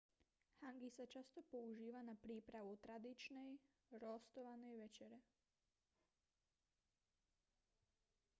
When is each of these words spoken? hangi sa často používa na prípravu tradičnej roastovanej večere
hangi 0.61 0.87
sa 0.95 1.05
často 1.13 1.39
používa 1.53 1.99
na 2.09 2.15
prípravu 2.23 2.71
tradičnej 2.85 3.51
roastovanej 4.01 4.81
večere 4.81 5.21